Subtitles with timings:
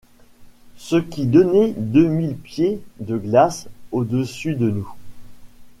[0.77, 4.91] Ce qui donnait deux mille pieds de glaces au-dessus de nous